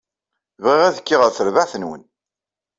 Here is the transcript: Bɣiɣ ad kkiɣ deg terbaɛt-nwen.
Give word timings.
Bɣiɣ 0.63 0.81
ad 0.87 0.99
kkiɣ 1.01 1.21
deg 1.23 1.33
terbaɛt-nwen. 1.37 2.03